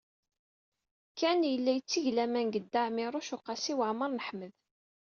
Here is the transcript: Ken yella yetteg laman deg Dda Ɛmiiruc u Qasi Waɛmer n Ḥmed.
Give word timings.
Ken 1.19 1.39
yella 1.51 1.71
yetteg 1.73 2.05
laman 2.15 2.47
deg 2.53 2.63
Dda 2.65 2.81
Ɛmiiruc 2.89 3.29
u 3.35 3.37
Qasi 3.45 3.73
Waɛmer 3.77 4.09
n 4.11 4.23
Ḥmed. 4.27 4.53